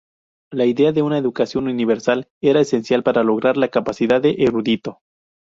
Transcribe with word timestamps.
La 0.51 0.65
idea 0.65 0.91
de 0.93 1.03
una 1.03 1.19
educación 1.19 1.67
universal 1.67 2.27
era 2.41 2.59
esencial 2.59 3.03
para 3.03 3.23
lograr 3.23 3.55
la 3.55 3.67
capacidad 3.67 4.19
de 4.19 4.33
erudito. 4.39 4.97